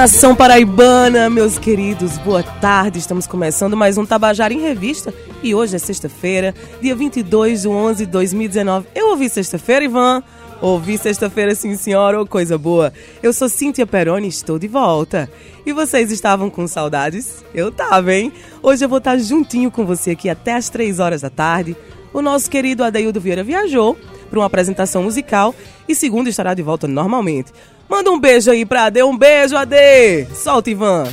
[0.00, 2.98] Nação paraibana, meus queridos, boa tarde.
[2.98, 5.12] Estamos começando mais um Tabajara em Revista
[5.42, 8.86] e hoje é sexta-feira, dia 22 de 11 de 2019.
[8.94, 10.22] Eu ouvi sexta-feira, Ivan?
[10.58, 12.94] Ouvi sexta-feira, sim, senhora, oh, coisa boa.
[13.22, 15.30] Eu sou Cíntia Peroni estou de volta.
[15.66, 17.44] E vocês estavam com saudades?
[17.54, 18.32] Eu tava, hein?
[18.62, 21.76] Hoje eu vou estar juntinho com você aqui até as 3 horas da tarde.
[22.10, 23.98] O nosso querido Adeildo Vieira viajou
[24.30, 25.54] para uma apresentação musical
[25.86, 27.52] e segundo estará de volta normalmente.
[27.90, 29.02] Manda um beijo aí pra Ade.
[29.02, 30.28] Um beijo, Ade.
[30.32, 31.12] Solta, Ivan.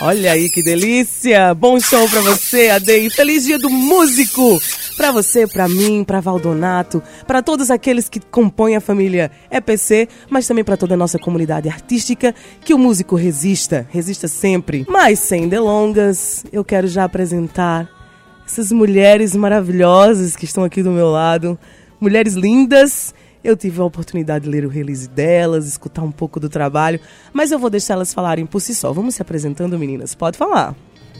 [0.00, 1.52] Olha aí que delícia!
[1.52, 3.10] Bom show pra você, Ade.
[3.10, 4.58] Feliz dia do músico!
[4.96, 10.46] Pra você, pra mim, pra Valdonato, pra todos aqueles que compõem a família EPC, mas
[10.46, 14.86] também pra toda a nossa comunidade artística, que o músico resista, resista sempre.
[14.88, 17.88] Mas sem delongas, eu quero já apresentar
[18.46, 21.58] essas mulheres maravilhosas que estão aqui do meu lado.
[22.00, 26.48] Mulheres lindas eu tive a oportunidade de ler o release delas, escutar um pouco do
[26.48, 27.00] trabalho,
[27.32, 28.92] mas eu vou deixar elas falarem por si só.
[28.92, 30.14] Vamos se apresentando, meninas.
[30.14, 30.74] Pode falar.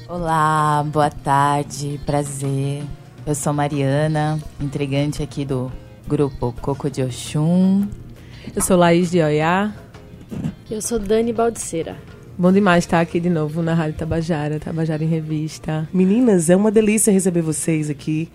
[0.08, 2.82] Olá, boa tarde, prazer.
[3.26, 5.70] Eu sou Mariana, integrante aqui do
[6.06, 7.86] grupo Coco de Oxum.
[8.56, 9.74] Eu sou Laís de Oiá.
[10.70, 11.96] Eu sou Dani Baldiceira.
[12.38, 15.88] Bom demais estar aqui de novo na Rádio Tabajara, Tabajara em Revista.
[15.92, 18.30] Meninas, é uma delícia receber vocês aqui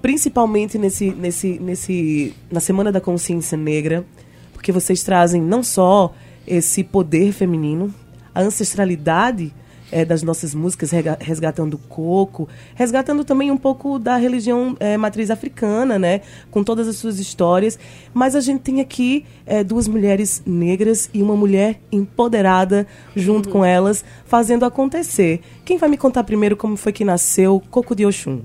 [0.00, 4.04] principalmente nesse, nesse, nesse, na Semana da Consciência Negra,
[4.52, 6.12] porque vocês trazem não só
[6.46, 7.92] esse poder feminino,
[8.34, 9.52] a ancestralidade
[9.90, 10.90] é, das nossas músicas,
[11.20, 16.20] resgatando o coco, resgatando também um pouco da religião é, matriz africana, né?
[16.50, 17.78] Com todas as suas histórias.
[18.12, 22.86] Mas a gente tem aqui é, duas mulheres negras e uma mulher empoderada
[23.16, 23.52] junto uhum.
[23.52, 25.40] com elas, fazendo acontecer.
[25.64, 28.42] Quem vai me contar primeiro como foi que nasceu Coco de Oxum?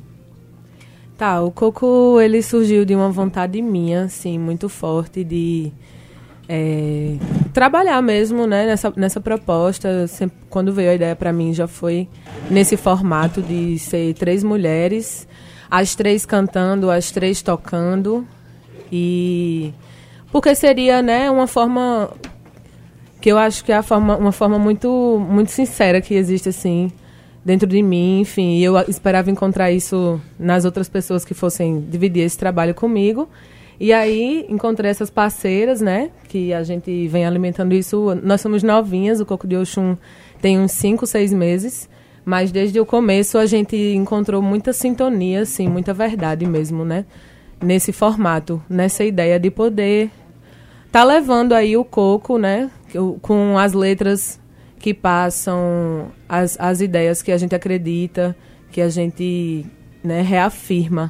[1.17, 5.71] Tá, o coco ele surgiu de uma vontade minha, assim, muito forte de
[6.49, 7.17] é,
[7.53, 10.07] trabalhar mesmo, né, nessa, nessa proposta.
[10.07, 12.07] Sempre, quando veio a ideia para mim já foi
[12.49, 15.27] nesse formato de ser três mulheres,
[15.69, 18.27] as três cantando, as três tocando
[18.91, 19.73] e
[20.31, 22.09] porque seria, né, uma forma
[23.21, 26.91] que eu acho que é a forma, uma forma muito muito sincera que existe assim
[27.43, 32.37] dentro de mim, enfim, eu esperava encontrar isso nas outras pessoas que fossem dividir esse
[32.37, 33.27] trabalho comigo.
[33.79, 38.17] E aí encontrei essas parceiras, né, que a gente vem alimentando isso.
[38.23, 39.97] Nós somos novinhas, o Coco de Oxum
[40.41, 41.89] tem uns 5, 6 meses,
[42.23, 47.05] mas desde o começo a gente encontrou muita sintonia, assim, muita verdade mesmo, né,
[47.61, 50.09] nesse formato, nessa ideia de poder
[50.91, 52.69] tá levando aí o coco, né,
[53.21, 54.39] com as letras
[54.83, 58.35] que passam as, as ideias que a gente acredita,
[58.69, 59.65] que a gente
[60.03, 61.09] né, reafirma.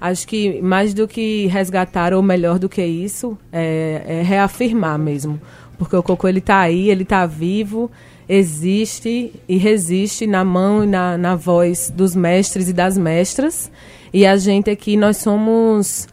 [0.00, 5.38] Acho que mais do que resgatar, ou melhor do que isso, é, é reafirmar mesmo.
[5.76, 7.90] Porque o Cocô ele está aí, ele está vivo,
[8.26, 13.70] existe e resiste na mão e na, na voz dos mestres e das mestras.
[14.14, 16.08] E a gente aqui, nós somos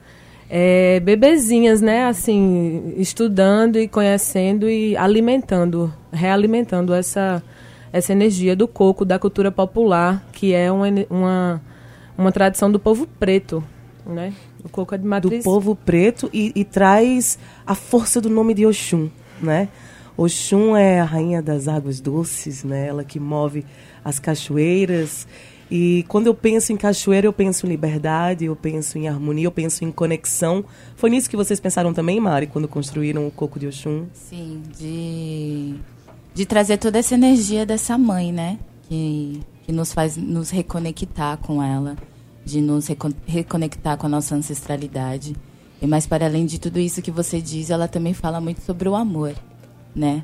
[0.49, 2.05] é, bebezinhas, né?
[2.05, 7.43] Assim, estudando e conhecendo e alimentando, realimentando essa,
[7.91, 11.61] essa energia do coco, da cultura popular, que é uma, uma,
[12.17, 13.63] uma tradição do povo preto,
[14.05, 14.33] né?
[14.63, 15.43] O coco é de matriz...
[15.43, 19.09] Do povo preto e, e traz a força do nome de Oxum,
[19.41, 19.69] né?
[20.15, 22.87] Oxum é a rainha das águas doces, né?
[22.87, 23.65] Ela que move
[24.03, 25.27] as cachoeiras
[25.69, 29.51] e quando eu penso em cachoeira, eu penso em liberdade, eu penso em harmonia, eu
[29.51, 30.63] penso em conexão.
[30.95, 34.05] Foi nisso que vocês pensaram também, Mari, quando construíram o Coco de Oxum?
[34.13, 35.75] Sim, de,
[36.33, 38.57] de trazer toda essa energia dessa mãe, né?
[38.87, 41.97] Que, que nos faz nos reconectar com ela,
[42.45, 42.87] de nos
[43.25, 45.35] reconectar com a nossa ancestralidade.
[45.81, 48.87] E mais para além de tudo isso que você diz, ela também fala muito sobre
[48.87, 49.35] o amor,
[49.93, 50.23] né?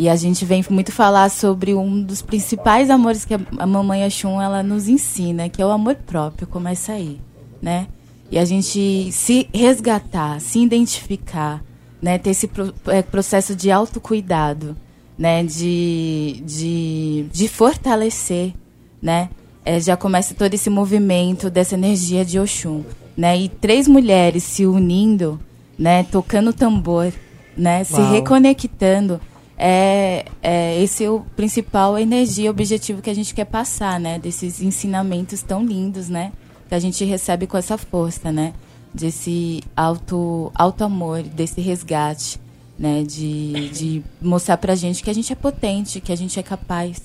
[0.00, 4.40] E a gente vem muito falar sobre um dos principais amores que a mamãe Axum
[4.40, 7.20] ela nos ensina, que é o amor próprio, começa aí,
[7.60, 7.86] né?
[8.30, 11.62] E a gente se resgatar, se identificar,
[12.00, 12.16] né?
[12.16, 12.50] Ter esse
[12.86, 14.74] é, processo de autocuidado,
[15.18, 15.44] né?
[15.44, 18.54] De, de, de fortalecer,
[19.02, 19.28] né?
[19.66, 23.36] É, já começa todo esse movimento dessa energia de Oxum, né?
[23.38, 25.38] E três mulheres se unindo,
[25.78, 26.04] né?
[26.04, 27.12] Tocando tambor,
[27.54, 27.82] né?
[27.82, 27.84] Uau.
[27.84, 29.20] Se reconectando
[29.62, 34.18] é, é esse é o principal energia, objetivo que a gente quer passar, né?
[34.18, 36.32] Desses ensinamentos tão lindos, né?
[36.66, 38.54] Que a gente recebe com essa força, né?
[38.92, 42.40] Desse auto, auto amor, desse resgate,
[42.78, 43.02] né?
[43.02, 47.02] De, de mostrar pra gente que a gente é potente, que a gente é capaz,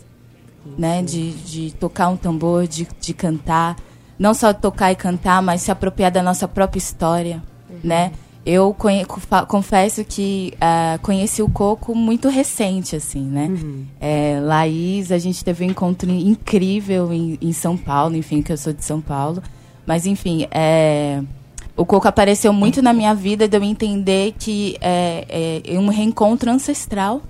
[0.77, 1.03] né?
[1.03, 3.75] De, de tocar um tambor, de, de cantar.
[4.17, 7.79] Não só tocar e cantar, mas se apropriar da nossa própria história, uhum.
[7.83, 8.13] né?
[8.45, 8.75] Eu
[9.47, 13.47] confesso que ah, conheci o Coco muito recente, assim, né?
[13.99, 18.57] É, Laís, a gente teve um encontro incrível em, em São Paulo, enfim, que eu
[18.57, 19.41] sou de São Paulo.
[19.83, 21.23] Mas, enfim, é,
[21.75, 26.51] o Coco apareceu muito na minha vida de eu entender que é, é um reencontro
[26.51, 27.23] ancestral,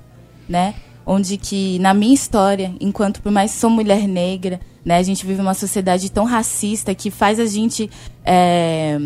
[0.50, 0.76] né?
[1.06, 4.98] Onde que, na minha história, enquanto por mais que sou mulher negra, né?
[4.98, 7.90] A gente vive uma sociedade tão racista que faz a gente...
[8.26, 9.00] é,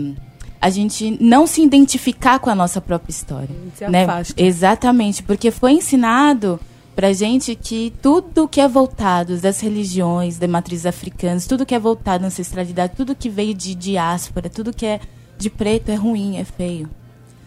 [0.61, 3.55] a gente não se identificar com a nossa própria história.
[3.75, 4.03] Se né?
[4.03, 4.33] afasta.
[4.41, 6.59] Exatamente, porque foi ensinado
[6.95, 11.79] pra gente que tudo que é voltado das religiões, de matrizes africanas, tudo que é
[11.79, 14.99] voltado à ancestralidade, tudo que veio de diáspora, tudo que é
[15.37, 16.89] de preto é ruim, é feio.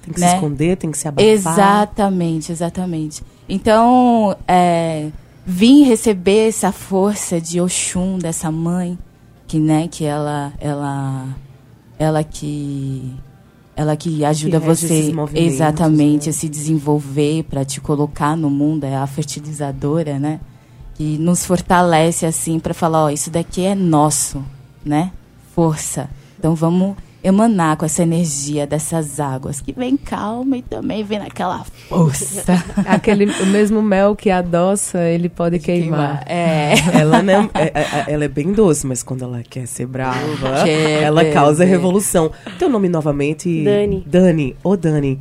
[0.03, 0.29] Tem que né?
[0.29, 1.31] se esconder, tem que se abafar.
[1.31, 3.23] Exatamente, exatamente.
[3.49, 5.11] Então, é,
[5.45, 8.99] vim receber essa força de Oxum, dessa mãe,
[9.47, 11.29] que, né, que ela, ela,
[12.03, 13.15] ela que,
[13.77, 16.31] ela que ajuda rege você exatamente né?
[16.31, 20.41] a se desenvolver para te colocar no mundo, é a fertilizadora, né?
[20.95, 24.45] Que nos fortalece assim para falar, ó, isso daqui é nosso,
[24.85, 25.13] né?
[25.55, 26.11] Força.
[26.39, 31.65] Então vamos emanar com essa energia dessas águas que vem calma e também vem naquela
[31.89, 32.43] força.
[32.87, 36.25] Aquele, o mesmo mel que adoça, ele pode queimar.
[36.29, 36.73] É.
[36.99, 41.03] Ela, não, é, é- ela é bem doce, mas quando ela quer ser brava, Quer
[41.03, 41.71] ela causa beber.
[41.77, 42.31] revolução.
[42.59, 43.63] Teu nome novamente?
[43.65, 44.05] Dani.
[44.07, 44.57] Dani.
[44.63, 45.19] Ô, Dani,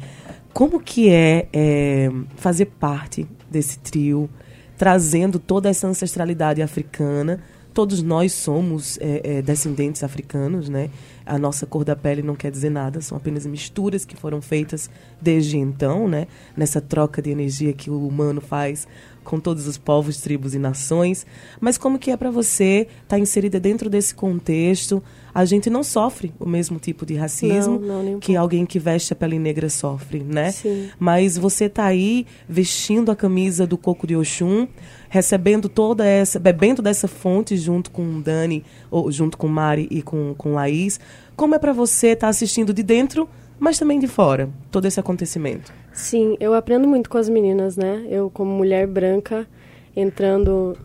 [0.53, 4.29] como que é, é, fazer parte desse trio,
[4.77, 7.39] trazendo toda essa ancestralidade africana?
[7.73, 10.89] Todos nós somos é, é, descendentes africanos, né?
[11.25, 14.89] A nossa cor da pele não quer dizer nada, são apenas misturas que foram feitas
[15.21, 16.27] desde então, né?
[16.55, 18.87] Nessa troca de energia que o humano faz
[19.23, 21.25] com todos os povos, tribos e nações.
[21.59, 25.01] Mas como que é para você estar inserida dentro desse contexto?
[25.33, 29.13] A gente não sofre o mesmo tipo de racismo Não, não, que alguém que veste
[29.13, 30.51] a pele negra sofre, né?
[30.51, 30.89] Sim.
[30.99, 34.67] Mas você tá aí vestindo a camisa do coco de Oxum,
[35.07, 40.33] recebendo toda essa, bebendo dessa fonte junto com Dani, ou junto com Mari e com,
[40.37, 40.99] com Laís.
[41.41, 43.27] Como é para você estar assistindo de dentro,
[43.59, 45.73] mas também de fora, todo esse acontecimento?
[45.91, 48.05] Sim, eu aprendo muito com as meninas, né?
[48.11, 49.47] Eu, como mulher branca,
[49.95, 50.77] entrando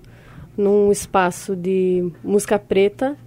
[0.57, 3.19] num espaço de música preta,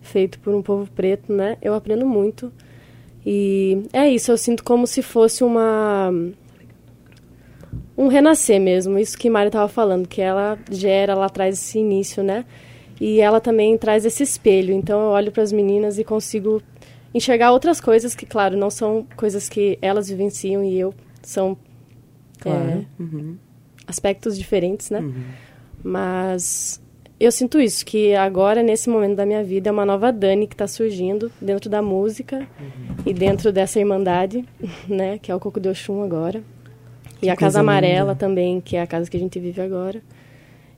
[0.00, 1.58] feito por um povo preto, né?
[1.60, 2.52] Eu aprendo muito.
[3.26, 6.12] E é isso, eu sinto como se fosse uma.
[7.98, 12.22] Um renascer mesmo, isso que Mari estava falando, que ela gera, ela traz esse início,
[12.22, 12.44] né?
[13.00, 14.72] E ela também traz esse espelho.
[14.72, 16.62] Então eu olho para as meninas e consigo
[17.16, 21.56] enxergar outras coisas que, claro, não são coisas que elas vivenciam e eu são
[22.44, 23.36] é, Uhum.
[23.86, 25.00] aspectos diferentes, né?
[25.00, 25.22] Uhum.
[25.82, 26.80] Mas
[27.18, 30.54] eu sinto isso, que agora, nesse momento da minha vida, é uma nova Dani que
[30.54, 32.46] está surgindo dentro da música
[33.04, 34.44] e dentro dessa irmandade,
[34.88, 35.18] né?
[35.18, 36.42] Que é o Coco de Oxum agora.
[37.18, 38.14] Que e a Casa Amarela linda.
[38.16, 40.02] também, que é a casa que a gente vive agora.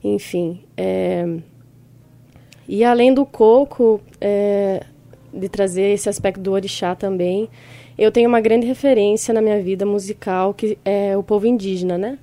[0.05, 1.27] Enfim, é...
[2.69, 4.85] E além do coco, é,
[5.39, 7.49] de trazer esse aspecto do orixá também,
[7.97, 12.19] eu tenho uma grande referência na minha vida musical, que é o povo indígena, né?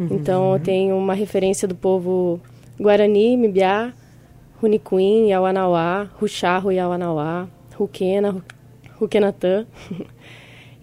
[0.00, 2.40] Então, eu tenho uma referência do povo
[2.80, 3.92] Guarani, Mibiá,
[4.60, 8.42] Runicuim, Yauanauá, Ruxarro, Yauanauá, Ruquena, Ru-
[8.98, 9.64] Ruquenatã.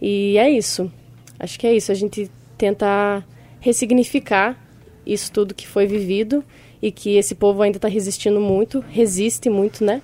[0.02, 0.92] e é isso.
[1.40, 1.92] Acho que é isso.
[1.92, 3.24] A gente tenta
[3.60, 4.58] ressignificar
[5.06, 6.44] isso tudo que foi vivido
[6.82, 10.02] e que esse povo ainda está resistindo muito, resiste muito, né?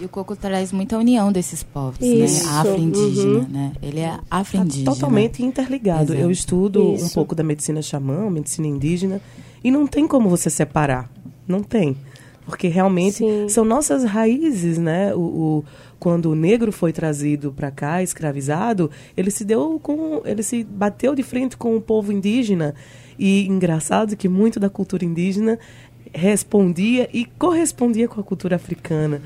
[0.00, 2.50] E o coco traz muita união desses povos, Isso, né?
[2.58, 3.46] Afro-indígena, uhum.
[3.48, 3.72] né?
[3.82, 4.92] Ele é Tá afro-indígena.
[4.92, 6.12] totalmente interligado.
[6.12, 6.20] Exato.
[6.20, 7.14] Eu estudo um Isso.
[7.14, 9.20] pouco da medicina xamã, medicina indígena,
[9.62, 11.08] e não tem como você separar.
[11.46, 11.96] Não tem.
[12.44, 13.48] Porque realmente Sim.
[13.48, 15.14] são nossas raízes, né?
[15.14, 15.64] O, o-
[15.98, 21.14] quando o negro foi trazido para cá, escravizado, ele se deu com, ele se bateu
[21.14, 22.74] de frente com o povo indígena.
[23.18, 25.58] E engraçado que muito da cultura indígena
[26.12, 29.22] respondia e correspondia com a cultura africana.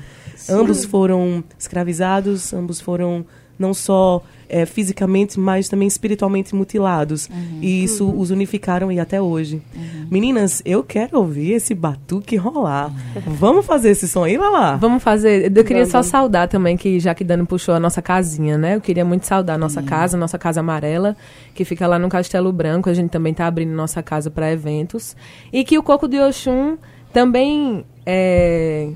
[0.47, 3.25] Ambos foram escravizados, ambos foram
[3.59, 7.29] não só eh, fisicamente, mas também espiritualmente mutilados.
[7.61, 9.61] E isso os unificaram e até hoje.
[10.09, 12.91] Meninas, eu quero ouvir esse batuque rolar.
[13.27, 14.77] Vamos fazer esse som aí, Lala?
[14.77, 15.45] Vamos fazer.
[15.55, 15.91] Eu queria Vamos.
[15.91, 18.75] só saudar também, que já que Dani puxou a nossa casinha, né?
[18.77, 21.17] Eu queria muito saudar a nossa casa, nossa casa amarela,
[21.53, 22.89] que fica lá no Castelo Branco.
[22.89, 25.17] A gente também tá abrindo nossa casa para eventos.
[25.51, 26.77] E que o Coco de Oxum
[27.11, 28.89] também é.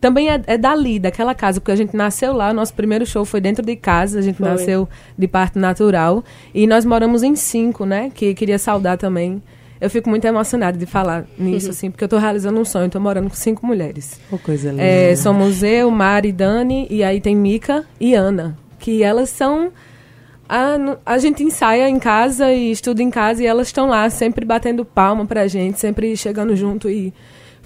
[0.00, 3.40] Também é, é dali, daquela casa, porque a gente nasceu lá, nosso primeiro show foi
[3.40, 4.48] dentro de casa, a gente Foi.
[4.48, 6.22] nasceu de parto natural.
[6.54, 8.10] E nós moramos em cinco, né?
[8.14, 9.42] Que queria saudar também.
[9.80, 13.00] Eu fico muito emocionada de falar nisso, assim, porque eu tô realizando um sonho, tô
[13.00, 14.20] morando com cinco mulheres.
[14.30, 14.82] Oh, coisa linda.
[14.82, 18.56] É, somos eu, Mari, Dani, e aí tem Mica e Ana.
[18.78, 19.72] Que elas são
[20.48, 24.44] A, a gente ensaia em casa e estuda em casa e elas estão lá sempre
[24.44, 27.12] batendo palma pra gente, sempre chegando junto e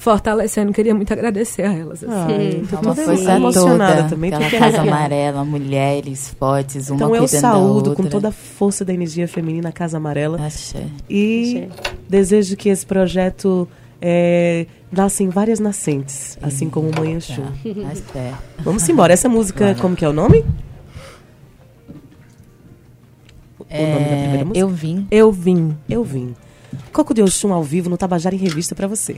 [0.00, 0.72] fortalecendo.
[0.72, 2.02] Queria muito agradecer a elas.
[2.02, 2.12] assim.
[2.12, 4.08] Ai, tô É uma toda força emocionada toda.
[4.08, 4.34] também.
[4.34, 9.28] Aquela casa amarela, mulheres fortes, uma Então eu saúdo com toda a força da energia
[9.28, 10.86] feminina a Casa Amarela Axé.
[11.08, 11.68] e
[12.08, 13.68] desejo que esse projeto
[14.00, 17.42] é, nasça em várias nascentes, assim como Mãe Exu.
[17.42, 18.38] Tá certo.
[18.60, 19.12] Vamos embora.
[19.12, 20.44] Essa música, como que é o nome?
[23.58, 24.58] O nome da primeira É, música?
[24.58, 25.06] eu vim.
[25.10, 25.76] Eu vim.
[25.88, 26.34] Eu vim.
[26.92, 29.16] Coco de Oxum ao vivo no Tabajara em Revista pra você.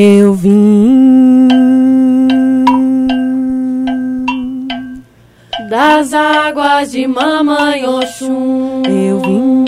[0.00, 1.48] Eu vim.
[5.68, 8.82] Das águas de Mamãe Oxum.
[8.86, 9.64] Eu vim.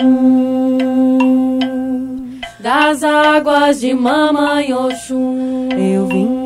[2.60, 5.68] Das águas de Mamãe Oxum.
[5.72, 6.39] Eu vim.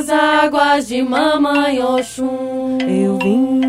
[0.00, 2.78] Das águas de Mamãe Oxum.
[2.88, 3.60] Eu vim.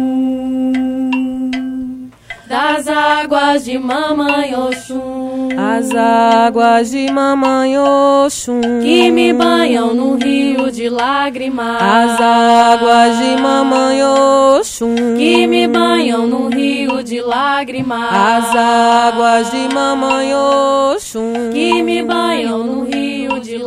[2.48, 5.50] Das águas de Mamãe Oxum.
[5.58, 8.62] As águas de mamãe Oxum.
[8.82, 11.82] Que me banham no rio de lágrimas.
[11.82, 14.96] As águas de mamãe Oxum.
[15.18, 18.10] Que me banham no rio de lágrimas.
[18.10, 21.50] As águas de mamãe Oxum.
[21.52, 23.01] Que me banham no rio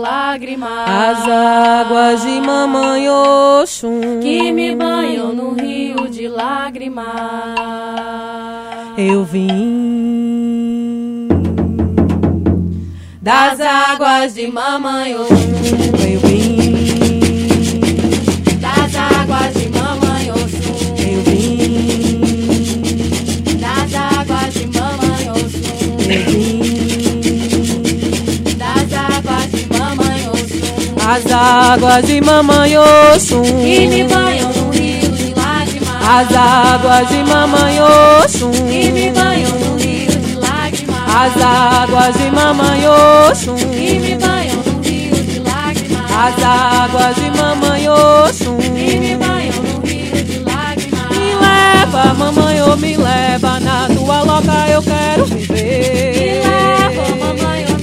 [0.04, 0.87] lágrimas.
[0.87, 4.20] As águas de mamãe Oxum.
[4.20, 7.04] Que me banham no rio de lágrimas.
[8.99, 11.28] Eu vim.
[13.23, 15.34] Das águas de Mamãe Oxum.
[16.12, 16.75] Eu vim.
[18.61, 20.94] Das águas de Mamãe Oxum.
[20.99, 22.20] Eu vim.
[23.58, 25.96] Das águas de Mamãe Oxum.
[26.11, 26.43] Eu vim.
[31.06, 33.42] As águas de mamãe Oxum.
[33.42, 36.08] Que me banham no rio de lágrimas.
[36.08, 38.50] As águas de mamãe Oxum.
[38.50, 41.14] Que me banham no rio de lágrimas.
[41.14, 43.54] As águas de mamãe Oxum.
[43.56, 46.11] Que me banham no rio de lágrimas.
[46.11, 48.56] As águas de mamãe Oxum.
[48.58, 51.08] Que me banham no rio de lágrimas.
[51.11, 56.42] Me leva, mamãe, ou me leva na tua loca, eu quero Me viver.
[56.44, 57.74] leva, mamãe, ou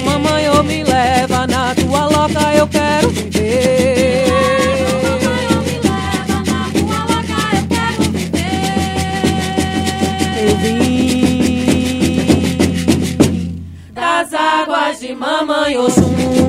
[0.00, 4.26] mamãe, ou me leva na tua loca, eu quero viver.
[5.66, 7.00] Me leva na tua
[7.56, 8.02] eu quero
[10.62, 11.00] vim
[13.94, 16.39] Das águas de mamãe Oxum,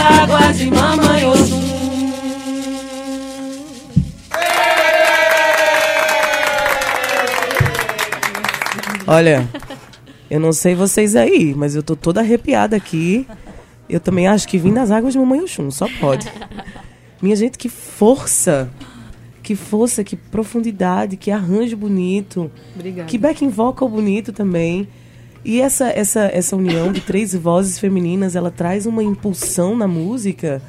[0.00, 1.60] águas de mamãe Oxum.
[9.06, 9.48] Olha,
[10.30, 13.26] eu não sei vocês aí, mas eu tô toda arrepiada aqui.
[13.88, 16.30] Eu também acho que vim das águas de Mamãe Oxum, só pode.
[17.20, 18.70] Minha gente, que força!
[19.42, 22.48] Que força, que profundidade, que arranjo bonito.
[22.72, 23.08] Obrigada.
[23.08, 24.86] Que backing vocal bonito também.
[25.44, 30.60] E essa, essa, essa união de três vozes femininas, ela traz uma impulsão na música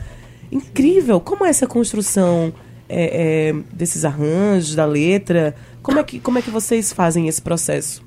[0.52, 1.20] incrível.
[1.20, 2.54] Como é essa construção
[2.88, 5.56] é, é, desses arranjos, da letra?
[5.82, 8.04] Como é, que, como é que vocês fazem esse processo?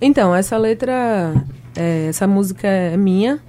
[0.00, 1.34] Então, essa letra,
[1.76, 3.40] é, essa música é minha,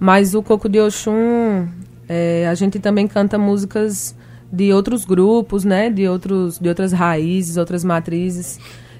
[0.00, 1.68] mas o Coco de Oxum,
[2.08, 4.16] é, a gente também canta músicas
[4.50, 5.90] de outros grupos, né?
[5.90, 8.58] De, outros, de outras raízes, outras matrizes.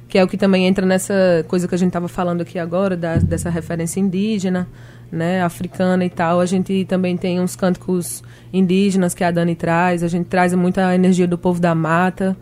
[0.09, 2.97] Que é o que também entra nessa coisa que a gente estava falando aqui agora,
[2.97, 4.67] da, dessa referência indígena,
[5.13, 6.41] né, africana e tal.
[6.41, 8.23] A gente também tem uns cânticos
[8.53, 12.37] indígenas que a Dani traz, a gente traz muita energia do povo da mata,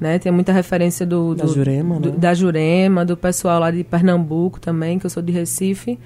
[0.00, 2.16] né, tem muita referência do, Da do- Jurema, do- né?
[2.16, 5.98] da Jurema, do pessoal lá de Pernambuco também, que eu sou de Recife.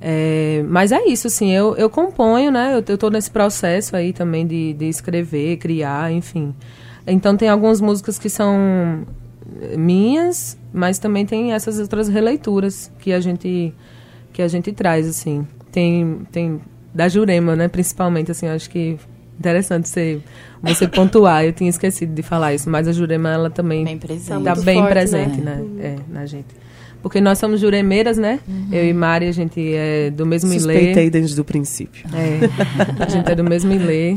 [0.00, 2.74] É, mas é isso, assim, eu, eu componho, né?
[2.76, 6.52] Eu, eu tô nesse processo aí também de, de escrever, criar, enfim.
[7.06, 9.06] Então tem algumas músicas que são
[9.76, 13.72] minhas, mas também tem essas outras releituras que a gente
[14.32, 15.46] que a gente traz, assim.
[15.70, 16.60] Tem, tem
[16.94, 18.96] da Jurema, né, principalmente, assim, acho que
[19.38, 20.20] interessante você,
[20.62, 21.44] você pontuar.
[21.44, 24.42] Eu tinha esquecido de falar isso, mas a Jurema, ela também Bem presente.
[24.44, 25.56] Tá Tá bem forte, presente, né?
[25.56, 25.84] né?
[25.84, 26.46] É, na gente.
[27.02, 28.38] Porque nós somos juremeiras, né?
[28.70, 31.10] Eu e Mari, a gente é do mesmo Suspeitei ilê.
[31.10, 32.06] desde o princípio.
[32.14, 34.16] É, a gente é do mesmo ilê.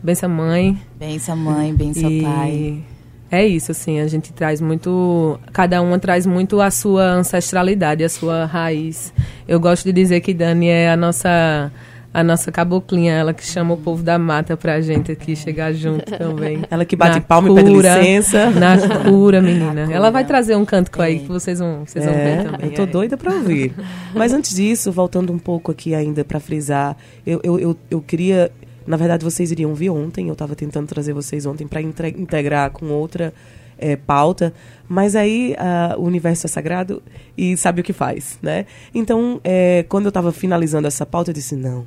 [0.00, 0.80] Bença mãe.
[0.96, 2.84] Bença mãe, bença e pai.
[3.30, 5.38] É isso, assim, a gente traz muito.
[5.52, 9.12] Cada uma traz muito a sua ancestralidade, a sua raiz.
[9.46, 11.70] Eu gosto de dizer que Dani é a nossa.
[12.12, 16.10] A nossa caboclinha, ela que chama o povo da mata pra gente aqui chegar junto
[16.18, 16.60] também.
[16.68, 17.98] Ela que bate Na palma e pede cura.
[17.98, 18.50] licença.
[18.50, 18.76] Na
[19.08, 19.86] cura, menina.
[19.86, 20.34] Na Ela vai cura.
[20.34, 21.18] trazer um cântico aí É.
[21.20, 22.66] que vocês vão, vocês vão É, ver também.
[22.70, 22.86] eu tô É.
[22.86, 23.72] doida pra ouvir.
[24.12, 28.50] Mas antes disso, voltando um pouco aqui ainda pra frisar, eu, eu, eu, eu queria.
[28.86, 32.86] Na verdade, vocês iriam vir ontem, eu tava tentando trazer vocês ontem entre- integrar com
[32.86, 33.32] outra
[33.78, 34.52] eh, pauta,
[34.88, 35.54] mas aí
[35.98, 37.02] o universo é sagrado
[37.36, 38.66] e sabe o que faz, né?
[38.94, 41.86] Então, eh, quando eu tava finalizando essa pauta, eu disse: não.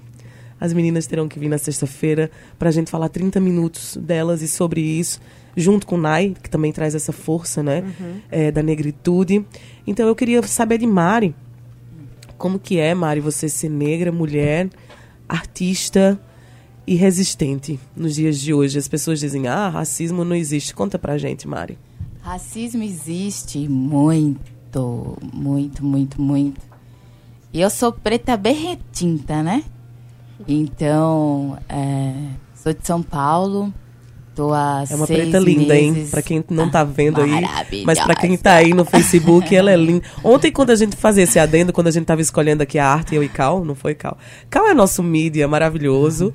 [0.60, 4.80] As meninas terão que vir na sexta-feira pra gente falar 30 minutos delas e sobre
[4.82, 5.20] isso,
[5.58, 7.84] junto com o Nai, que também traz essa força, né?
[8.32, 9.46] eh, da negritude.
[9.86, 11.36] Então eu queria saber de Mari.
[12.38, 14.70] Como que é, Mari, você ser negra, mulher,
[15.28, 16.20] artista
[16.86, 18.78] e resistente nos dias de hoje?
[18.78, 20.74] As pessoas dizem, ah, racismo não existe.
[20.74, 21.78] Conta pra gente, Mari.
[22.22, 26.62] Racismo existe muito, muito, muito, muito.
[27.52, 29.64] E eu sou preta bem retinta, né?
[30.48, 32.14] Então, é,
[32.56, 33.74] sou de São Paulo.
[34.36, 36.08] Tô há É uma preta linda, hein?
[36.10, 37.84] Pra quem não tá vendo aí.
[37.86, 40.04] Mas pra quem tá aí no Facebook, ela é linda.
[40.24, 43.14] Ontem, quando a gente fazia esse adendo, quando a gente tava escolhendo aqui a arte,
[43.14, 44.18] eu e Cal, não foi Cal?
[44.50, 46.34] Cal é nosso mídia maravilhoso.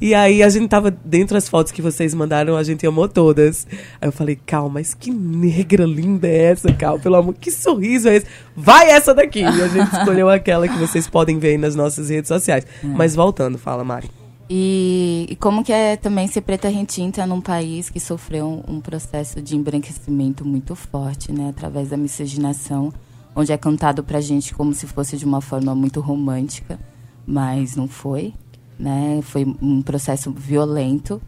[0.00, 3.66] E aí a gente tava, dentro das fotos que vocês mandaram, a gente amou todas.
[4.00, 7.00] Aí eu falei, Cal, mas que negra linda é essa, Cal?
[7.00, 8.26] Pelo amor, que sorriso é esse?
[8.56, 9.40] Vai essa daqui!
[9.40, 12.64] E a gente escolheu aquela que vocês podem ver aí nas nossas redes sociais.
[12.82, 14.19] Mas voltando, fala, Mari.
[14.52, 18.80] E, e como que é também ser preta retinta num país que sofreu um, um
[18.80, 21.50] processo de embranquecimento muito forte, né?
[21.50, 22.92] Através da miscigenação,
[23.32, 26.80] onde é cantado pra gente como se fosse de uma forma muito romântica,
[27.24, 28.34] mas não foi,
[28.76, 29.20] né?
[29.22, 31.22] Foi um processo violento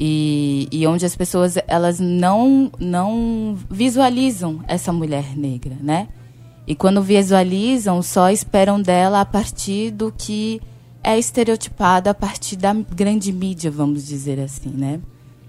[0.00, 6.08] e, e onde as pessoas elas não não visualizam essa mulher negra, né?
[6.66, 10.58] E quando visualizam, só esperam dela a partir do que
[11.02, 15.00] é estereotipada a partir da grande mídia, vamos dizer assim, né?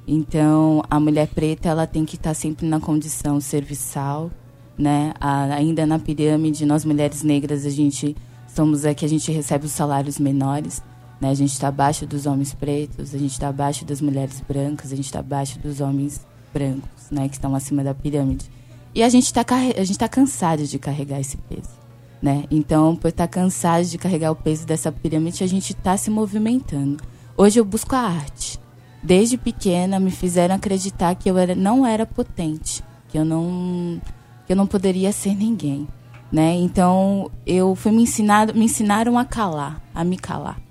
[0.08, 4.32] Então, a mulher preta, ela tem que estar sempre na condição serviçal,
[4.78, 5.14] né?
[5.20, 8.16] A- ainda na pirâmide, nós mulheres negras, a gente
[8.48, 10.82] somos a que a gente recebe os salários menores,
[11.22, 11.30] né?
[11.30, 14.96] A gente está abaixo dos homens pretos, a gente está abaixo das mulheres brancas, a
[14.96, 16.20] gente está abaixo dos homens
[16.54, 17.30] brancos, né?
[17.30, 18.50] Que estão acima da pirâmide.
[18.94, 19.46] E a gente está
[19.84, 21.83] gente tá cansado de carregar esse peso
[22.24, 22.46] né?
[22.50, 27.04] Então, por estar cansado de carregar o peso dessa pirâmide, a gente está se movimentando.
[27.36, 28.58] Hoje eu busco a arte.
[29.04, 34.02] Desde pequena me fizeram acreditar que eu era, não era potente, que eu não
[34.46, 35.86] que eu não poderia ser ninguém,
[36.32, 36.54] né?
[36.56, 40.62] Então, eu fui me ensinado, me ensinaram a calar, a me calar,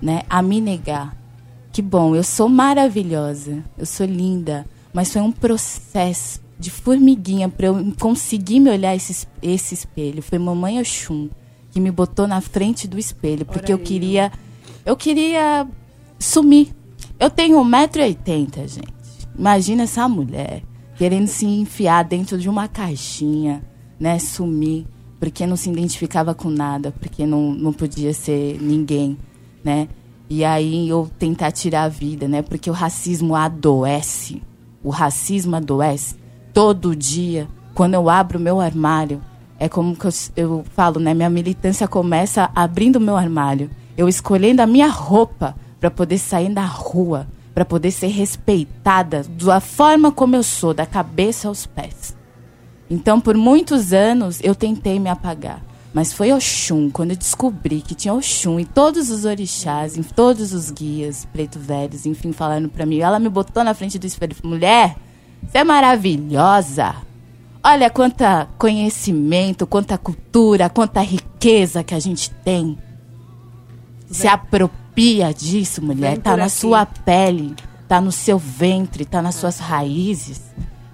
[0.00, 0.22] né?
[0.28, 1.16] A me negar.
[1.72, 7.66] Que bom, eu sou maravilhosa, eu sou linda, mas foi um processo de formiguinha para
[7.66, 10.22] eu conseguir me olhar esse, es- esse espelho.
[10.22, 11.28] Foi mamãe Oxum
[11.70, 14.30] que me botou na frente do espelho, porque eu queria
[14.84, 15.66] eu queria
[16.18, 16.68] sumir.
[17.18, 18.88] Eu tenho 1,80m, gente.
[19.38, 20.62] Imagina essa mulher
[20.96, 23.62] querendo se enfiar dentro de uma caixinha,
[23.98, 24.86] né, sumir,
[25.18, 29.16] porque não se identificava com nada, porque não, não podia ser ninguém,
[29.64, 29.88] né?
[30.28, 32.42] E aí eu tentar tirar a vida, né?
[32.42, 34.42] Porque o racismo adoece.
[34.82, 36.16] O racismo adoece
[36.52, 37.48] todo dia.
[37.74, 39.20] Quando eu abro o meu armário,
[39.58, 41.14] é como que eu, eu falo, né?
[41.14, 43.70] Minha militância começa abrindo o meu armário.
[43.96, 49.60] Eu escolhendo a minha roupa para poder sair na rua, para poder ser respeitada da
[49.60, 52.16] forma como eu sou, da cabeça aos pés.
[52.90, 55.62] Então, por muitos anos, eu tentei me apagar.
[55.94, 60.54] Mas foi Oxum, quando eu descobri que tinha Oxum em todos os orixás, em todos
[60.54, 63.00] os guias preto velhos, enfim, falaram pra mim.
[63.00, 64.96] Ela me botou na frente do espelho mulher,
[65.46, 66.94] você é maravilhosa.
[67.62, 72.78] Olha quanta conhecimento, quanta cultura, quanta riqueza que a gente tem.
[74.10, 76.18] Se apropria disso, mulher.
[76.18, 76.52] Tá na aqui.
[76.52, 77.54] sua pele,
[77.86, 80.40] tá no seu ventre, tá nas suas raízes.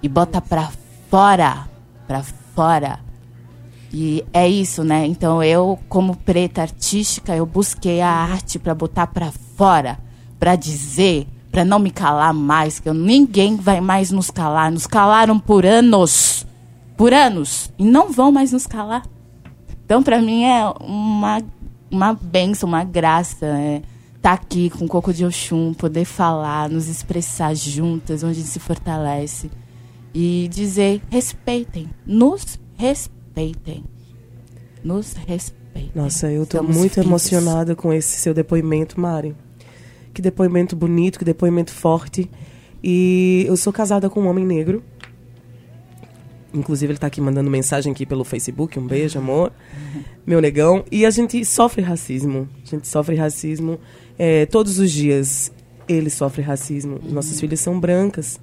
[0.01, 0.71] E bota pra
[1.09, 1.67] fora.
[2.07, 2.23] Pra
[2.55, 2.99] fora.
[3.91, 5.05] E é isso, né?
[5.07, 9.97] Então eu, como preta artística, eu busquei a arte pra botar pra fora,
[10.39, 14.71] pra dizer, pra não me calar mais, que eu- ninguém vai mais nos calar.
[14.71, 16.45] Nos calaram por anos,
[16.95, 19.03] por anos, e não vão mais nos calar.
[19.85, 21.41] Então, pra mim é uma
[21.91, 23.81] uma benção, uma graça, é,
[24.21, 28.47] tá aqui com o Coco de Oxum, poder falar, nos expressar juntas, onde a gente
[28.49, 29.49] se fortalece
[30.13, 33.83] e dizer respeitem, nos respeitem,
[34.83, 35.91] nos respeitem.
[35.95, 37.07] Nossa, eu Somos muito filhos.
[37.07, 39.35] emocionada com esse seu depoimento, Mari.
[40.13, 42.29] Que depoimento bonito, que depoimento forte.
[42.83, 44.83] E eu sou casada com um homem negro.
[46.53, 48.79] Inclusive, ele tá aqui mandando mensagem aqui pelo Facebook.
[48.79, 49.51] Um beijo, amor.
[50.25, 50.83] Meu negão.
[50.91, 52.49] E a gente sofre racismo.
[52.65, 53.79] A gente sofre racismo
[54.17, 55.51] é, todos os dias.
[55.87, 56.99] Ele sofre racismo.
[57.03, 58.39] Nossas filhas são brancas.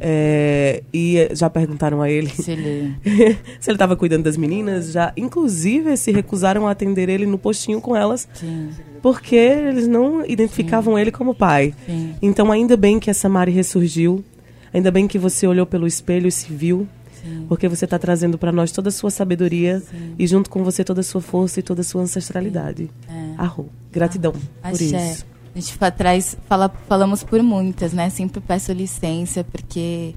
[0.00, 2.94] É, e já perguntaram a ele Se ele-
[3.60, 8.28] estava cuidando das meninas, já inclusive se recusaram a atender ele no postinho com elas,
[8.34, 8.70] Sim,
[9.02, 11.74] porque eles não identificavam ele como pai.
[11.86, 14.24] sim, Então ainda bem que essa Mari ressurgiu,
[14.72, 16.86] ainda bem que você olhou pelo espelho e se viu,
[17.22, 17.44] sim.
[17.48, 20.14] porque você está trazendo para nós toda a sua sabedoria Sim.
[20.18, 22.90] e junto com você toda a sua força e toda a sua ancestralidade.
[23.08, 23.34] É.
[23.38, 24.84] Arro, gratidão por Axé.
[25.12, 25.26] isso.
[25.54, 28.08] A gente traz, fala, falamos por muitas, né?
[28.08, 30.14] Sempre peço licença, porque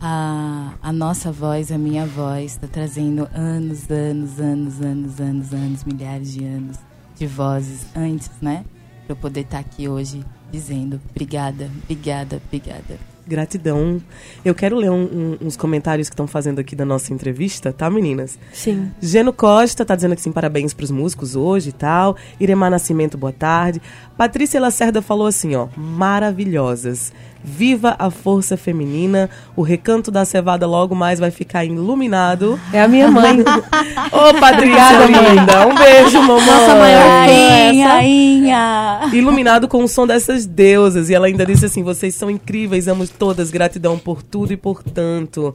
[0.00, 5.84] a, a nossa voz, a minha voz, está trazendo anos, anos, anos, anos, anos, anos,
[5.84, 6.78] milhares de anos
[7.16, 8.64] de vozes antes, né?
[9.06, 13.09] Para eu poder estar aqui hoje dizendo obrigada, obrigada, obrigada.
[13.26, 14.00] Gratidão.
[14.44, 15.04] Eu quero ler um-
[15.40, 18.38] um- uns comentários que estão fazendo aqui da nossa entrevista, tá, meninas?
[18.52, 18.90] Sim.
[19.00, 22.16] Geno Costa tá dizendo aqui sim, parabéns pros músicos hoje e tal.
[22.40, 23.80] Iremar Nascimento, boa tarde.
[24.16, 27.12] Patrícia Lacerda falou assim, ó, maravilhosas.
[27.42, 29.30] Viva a força feminina.
[29.56, 32.60] O recanto da cevada logo mais vai ficar iluminado.
[32.72, 33.40] É a minha mãe.
[34.12, 35.66] Ô, Patrícia linda.
[35.66, 36.46] Um beijo, mamãe.
[36.46, 39.00] Nossa maior Rainha, rainha.
[39.12, 41.08] Iluminado com o som dessas deusas.
[41.08, 44.82] E ela ainda disse assim: vocês são incríveis, amo todas, gratidão por tudo e por
[44.82, 45.54] tanto.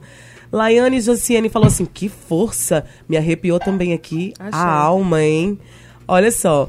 [0.50, 2.84] Laiane Josiane falou assim: que força!
[3.08, 4.52] Me arrepiou também aqui Achei.
[4.52, 5.58] a alma, hein?
[6.08, 6.68] Olha só.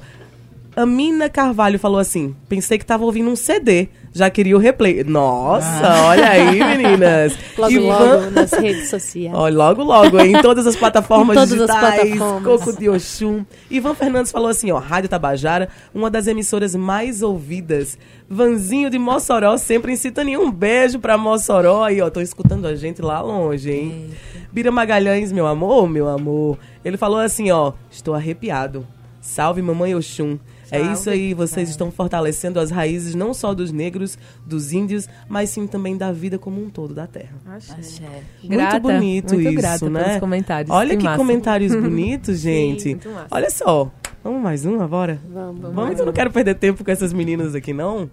[0.77, 3.89] Amina Carvalho falou assim: pensei que tava ouvindo um CD.
[4.13, 5.03] Já queria o replay.
[5.03, 7.37] Nossa, olha aí, meninas.
[7.57, 9.35] Logo, Ivan- logo nas redes sociais.
[9.35, 12.17] Ó, logo, logo, em todas as plataformas todas as digitais.
[12.17, 12.43] plataformas.
[12.63, 13.43] Coco de Oxum.
[13.69, 17.97] Ivan Fernandes falou assim, ó, Rádio Tabajara, uma das emissoras mais ouvidas.
[18.29, 20.39] Vanzinho de Mossoró, sempre em sintonia.
[20.39, 22.09] Um beijo pra Mossoró aí, ó.
[22.09, 24.09] Tô escutando a gente lá longe, hein?
[24.51, 26.57] Bira Magalhães, meu amor, meu amor.
[26.85, 28.85] Ele falou assim, ó, estou arrepiado.
[29.21, 30.37] Salve, mamãe Oxum.
[30.71, 35.49] É isso aí, vocês estão fortalecendo as raízes não só dos negros, dos índios, mas
[35.49, 37.35] sim também da vida como um todo da terra.
[37.45, 37.73] Axé.
[37.73, 38.23] Axé.
[38.43, 40.03] Grata, muito bonito muito isso, grata né?
[40.03, 40.71] pelos comentários.
[40.71, 41.17] Olha que, massa.
[41.17, 42.89] comentários bonitos, gente.
[42.89, 43.27] muito massa.
[43.31, 43.91] Olha só.
[44.23, 45.21] Vamos mais uma, bora?
[45.31, 45.73] Vamos.
[45.73, 48.09] Vamos, eu não quero perder tempo com essas meninas aqui, não.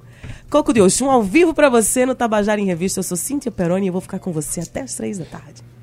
[0.49, 3.01] Coco de Oxum, ao vivo pra você no Tabajara em Revista.
[3.01, 5.74] Eu sou Cíntia Peroni e eu vou ficar com você até as três da tarde.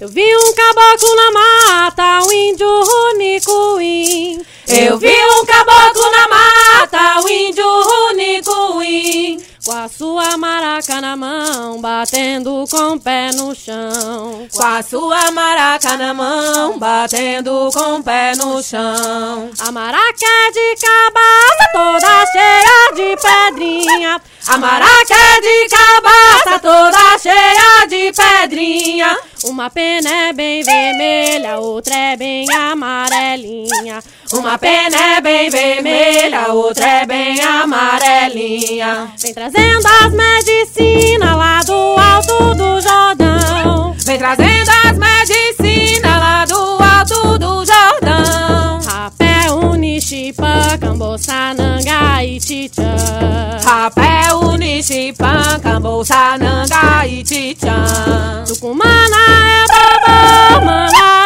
[0.00, 4.42] Eu vi um caboclo na mata, um índio runicuim.
[4.66, 9.44] Eu vi um caboclo na mata, um índio runicuim.
[9.70, 14.48] Com a sua maraca na mão, batendo com o pé no chão.
[14.52, 19.48] Com a sua maraca na mão, batendo com o pé no chão.
[19.60, 24.20] A maraca é de cabaça, toda cheia de pedrinha.
[24.48, 29.16] A maraca é de cabaça, toda cheia de pedrinha.
[29.44, 34.02] Uma pena é bem vermelha, outra é bem amarelinha.
[34.32, 37.99] Uma pena é bem vermelha, outra é bem amarelinha.
[38.40, 43.94] Vem trazendo as medicinas lá do alto do Jordão.
[44.06, 48.80] Vem trazendo as medicinas lá do alto do Jordão.
[48.82, 52.96] Rapé, Unixipã, Camboça, Nanga e Titã.
[53.62, 57.84] Rapé, Unixipã, Camboça, Nanga e Titã.
[58.46, 61.19] Tucumana é bobo, mana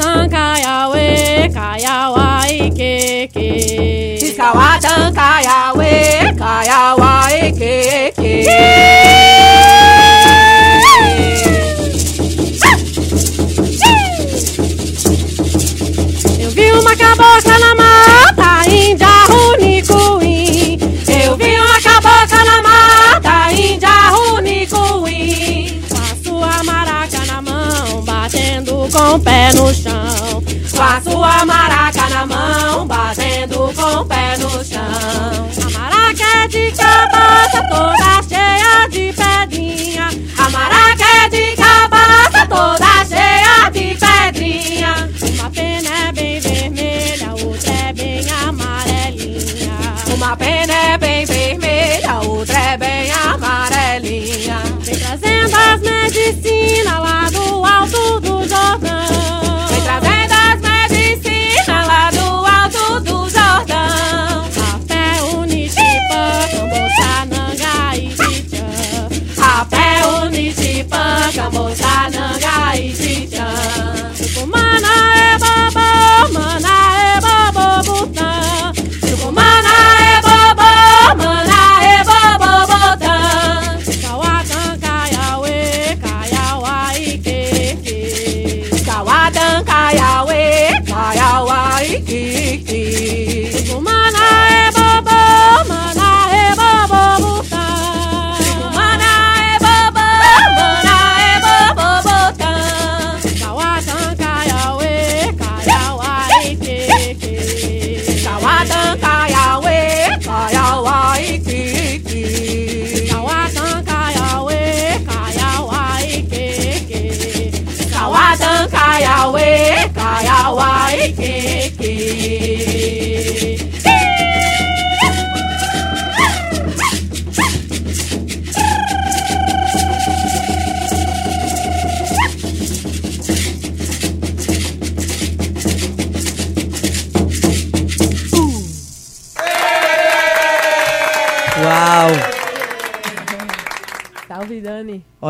[0.00, 1.08] tan kayawe
[1.52, 3.52] kayawa ikeke.
[4.16, 5.89] Ikawa tan kayawe.
[32.20, 34.80] A mão, batendo com o pé no chão.
[35.66, 40.08] A maraca é de cabaça toda cheia de pedrinha.
[40.36, 45.10] A maraca é de cabaça toda cheia de pedrinha.
[45.34, 49.72] Uma pena é bem vermelha, outra é bem amarelinha.
[50.14, 54.58] Uma pena é bem vermelha, outra é bem amarelinha.
[54.80, 58.29] Vem trazendo as medicinas lá do alto do
[71.80, 72.59] Unitipã, Camboçananga e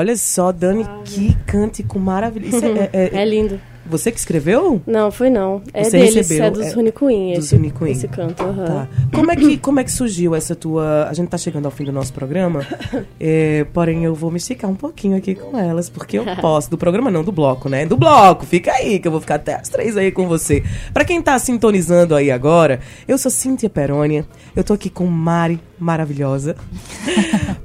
[0.00, 2.56] Olha só, Dani, que cântico maravilhoso.
[2.56, 3.60] Isso é, é- É lindo.
[3.84, 4.80] você que escreveu?
[4.86, 5.60] Não, foi não.
[5.74, 8.42] É Você deles, recebeu, é dos é, Queen, dos esse, esse canto.
[8.42, 8.64] aham.
[8.64, 8.88] Tá.
[9.12, 11.06] Como é, que, como é que surgiu essa tua.
[11.06, 12.64] A gente tá chegando ao fim do nosso programa,
[13.20, 16.70] é, porém eu vou me esticar um pouquinho aqui com elas, porque eu posso.
[16.70, 17.84] Do programa não, do bloco, né?
[17.84, 20.62] Do bloco, fica aí, que eu vou ficar até as três aí com você.
[20.94, 24.24] Pra quem tá sintonizando aí agora, eu sou Cíntia Perônia,
[24.56, 26.56] eu tô aqui com Mari maravilhosa,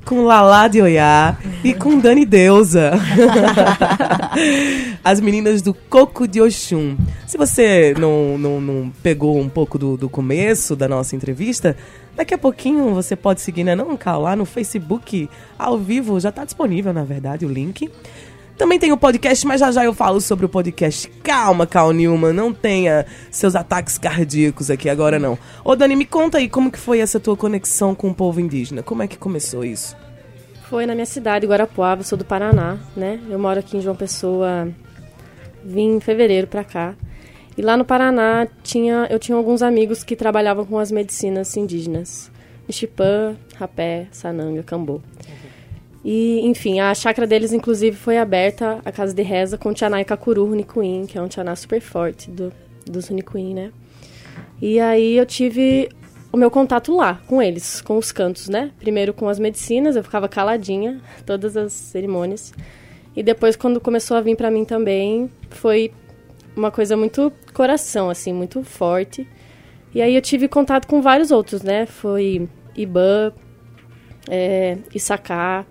[0.06, 2.92] com Lala de Oiá e com Dani Deusa.
[5.04, 6.96] As meninas do Coco de Oxum.
[7.26, 11.76] Se você não, não, não pegou um pouco do, do começo da nossa entrevista,
[12.16, 13.76] daqui a pouquinho você pode seguir, né?
[13.76, 17.90] Não, Cal, lá no Facebook, ao vivo, já tá disponível, na verdade, o link.
[18.58, 21.10] Também tem o podcast, mas já já eu falo sobre o podcast.
[21.22, 25.38] Calma, Cal Newman, não tenha seus ataques cardíacos aqui agora não.
[25.64, 28.82] Ô Dani, me conta aí como que foi essa tua conexão com o povo indígena.
[28.82, 29.96] Como é que começou isso?
[30.70, 33.20] Foi na minha cidade, Guarapuava, sou do Paraná, né?
[33.30, 34.70] Eu moro aqui em João Pessoa,
[35.64, 36.96] vim em fevereiro pra cá.
[37.58, 42.32] E lá no Paraná tinha, eu tinha alguns amigos que trabalhavam com as medicinas indígenas.
[42.68, 45.02] Nishipã, Rapé, Sananga, Cambô.
[46.06, 50.06] E, enfim, a chácara deles, inclusive, foi aberta, a casa de reza, com o Tianai
[50.06, 52.54] Kakuru Runicuim, que é um Tianá super forte do,
[52.86, 53.72] dos Runicuim, né?
[54.62, 55.90] E aí eu tive
[56.32, 58.72] o meu contato lá, com eles, com os cantos, né?
[58.78, 62.54] Primeiro com as medicinas, eu ficava caladinha, todas as cerimônias.
[63.16, 65.92] E depois, quando começou a vir pra mim também, foi
[66.56, 69.28] uma coisa muito coração, assim, muito forte.
[69.92, 71.88] E aí eu tive contato com vários outros, né?
[71.88, 73.32] Foi Ibã,
[74.30, 75.66] é, Issaká,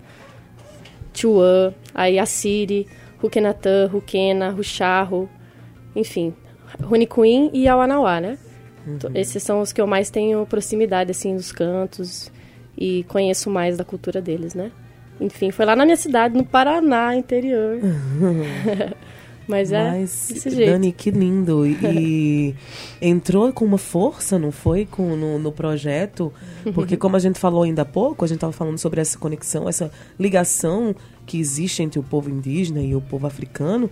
[1.15, 2.87] Chuan, aí Assiri,
[3.19, 5.29] Rukenatã, Rukena, Rucharro,
[5.95, 6.33] enfim,
[6.81, 8.37] Runicuim e Awanauá, né?
[8.87, 12.31] Então, Esses são os que eu mais tenho proximidade, assim, dos cantos
[12.77, 14.71] e conheço mais da cultura deles, né?
[15.19, 17.79] Enfim, foi lá na minha cidade, no Paraná, interior.
[19.47, 20.71] Mas é Mas, desse jeito.
[20.71, 21.63] Dani, que lindo.
[21.95, 22.55] E,
[23.01, 24.85] entrou com uma força, não foi?
[24.85, 26.31] Com, no, no projeto.
[26.73, 29.69] Porque, como a gente falou ainda há pouco, a gente estava falando sobre essa conexão,
[29.69, 33.89] essa ligação que existe entre o povo indígena e o povo africano.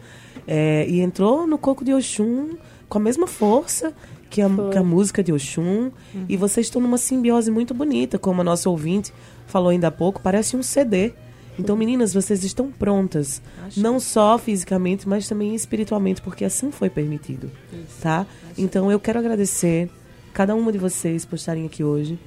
[0.47, 2.57] É, e entrou no Coco de Oxum
[2.89, 3.93] com a mesma força
[4.29, 5.91] que a, que a música de Oxum.
[6.27, 9.13] E vocês estão numa simbiose muito bonita, como a nossa ouvinte
[9.45, 11.13] falou ainda há pouco, parece um CD.
[11.57, 13.41] Então, meninas, vocês estão prontas.
[13.77, 17.51] Não só fisicamente, mas também espiritualmente, porque assim foi permitido.
[18.01, 18.25] Tá?
[18.57, 19.89] Então, eu quero agradecer
[20.33, 22.17] cada uma de vocês por estarem aqui hoje.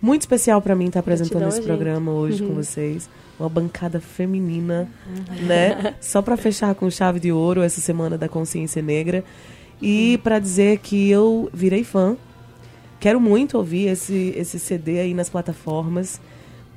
[0.00, 1.66] Muito especial para mim estar apresentando Gratidão, esse gente.
[1.66, 3.10] programa hoje com vocês.
[3.38, 4.88] Uma bancada feminina,
[5.42, 5.94] né?
[6.00, 9.24] Só para fechar com chave de ouro essa semana da consciência negra.
[9.82, 12.16] E para dizer que eu virei fã.
[13.00, 16.20] Quero muito ouvir esse, esse CD aí nas plataformas.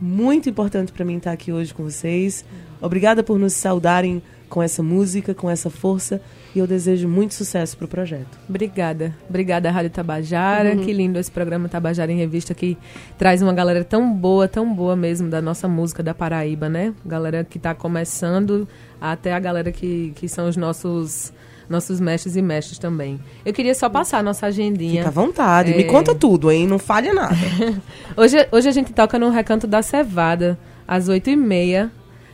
[0.01, 2.43] Muito importante para mim estar aqui hoje com vocês.
[2.81, 6.19] Obrigada por nos saudarem com essa música, com essa força
[6.53, 8.37] e eu desejo muito sucesso pro projeto.
[8.49, 9.15] Obrigada.
[9.29, 10.75] Obrigada, Rádio Tabajara.
[10.75, 12.77] Que lindo esse programa Tabajara em Revista que
[13.17, 16.93] traz uma galera tão boa, tão boa mesmo da nossa música da Paraíba, né?
[17.05, 18.67] Galera que está começando,
[18.99, 21.31] até a galera que, que são os nossos
[21.71, 23.19] nossos mestres e mestres também.
[23.45, 24.97] Eu queria só passar a nossa agendinha.
[25.03, 25.85] Fica à vontade, me É.
[25.85, 26.67] conta tudo, hein?
[26.67, 27.35] Não falha nada.
[28.15, 31.89] Hoje, hoje a gente toca no Recanto da Cevada, às 8h30,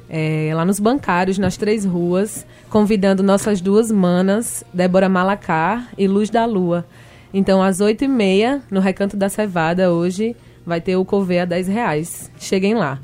[0.09, 6.29] é, lá nos bancários, nas três ruas, convidando nossas duas manas, Débora Malacar e Luz
[6.29, 6.85] da Lua.
[7.33, 12.31] Então, às 8h30, no Recanto da Cevada, hoje, vai ter o Covê a 10 reais.
[12.39, 12.99] Cheguem lá.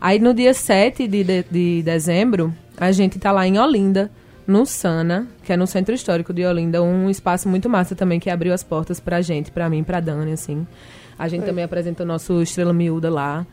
[0.00, 4.10] Aí, no dia 7 de, de, de dezembro, a gente tá lá em Olinda,
[4.46, 8.30] no Sana, que é no Centro Histórico de Olinda, um espaço muito massa também, que
[8.30, 10.66] abriu as portas pra gente, pra mim, pra Dani, assim.
[11.18, 13.46] A gente também apresenta o nosso Estrela Miúda lá.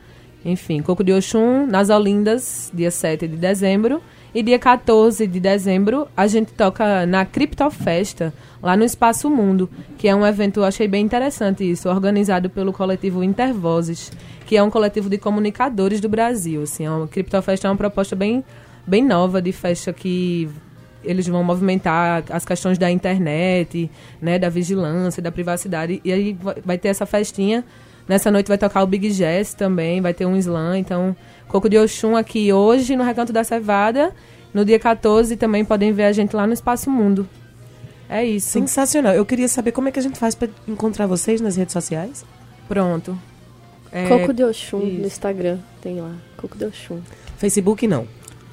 [0.44, 4.02] Enfim, Coco de Oxum, nas Olindas, dia 7 de dezembro.
[4.34, 10.08] E dia 14 de dezembro, a gente toca na Criptofesta, lá no Espaço Mundo, que
[10.08, 14.10] é um evento, eu achei bem interessante isso, organizado pelo coletivo Intervozes,
[14.46, 16.62] que é um coletivo de comunicadores do Brasil.
[16.62, 18.42] Assim, a Criptofesta é uma proposta bem,
[18.86, 20.48] bem nova de festa que
[21.04, 26.00] eles vão movimentar as questões da internet, né, da vigilância, da privacidade.
[26.04, 27.64] E aí vai- ter essa festinha.
[28.08, 30.76] Nessa noite vai tocar o Big Jazz também, vai ter um slam.
[30.76, 31.14] Então,
[31.48, 34.12] Coco de Oxum aqui hoje no Recanto da Cevada.
[34.52, 37.28] No dia 14 também podem ver a gente lá no Espaço Mundo.
[38.08, 38.48] É isso.
[38.50, 39.14] Sensacional.
[39.14, 42.24] Eu queria saber como é que a gente faz pra encontrar vocês nas redes sociais.
[42.68, 43.16] Pronto.
[43.90, 45.06] É, Coco de Oxum no isso.
[45.06, 46.12] Instagram, tem lá.
[46.36, 47.00] Coco de Oxum.
[47.38, 48.06] Facebook não.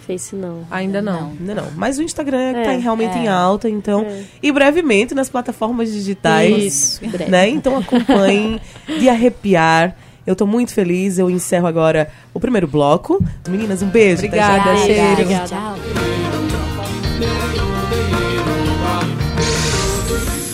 [0.10, 0.66] Face não.
[0.72, 1.34] Ainda não.
[1.40, 1.68] Ainda não.
[1.76, 3.26] Mas o Instagram É, tá realmente é.
[3.26, 4.02] em alta, então.
[4.02, 4.24] É.
[4.42, 6.64] E brevemente nas plataformas digitais.
[6.64, 7.30] Isso, breve.
[7.30, 7.50] Né?
[7.50, 9.96] Então acompanhem de arrepiar.
[10.26, 11.20] Eu tô muito feliz.
[11.20, 13.24] Eu encerro agora o primeiro bloco.
[13.48, 14.26] Meninas, um beijo.
[14.26, 14.56] até já.
[14.56, 15.12] Obrigada, cheiro.
[15.12, 15.48] Obrigada.
[15.48, 15.76] Tchau.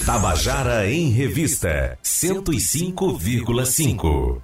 [0.05, 4.41] Tabajara em Revista 105,5.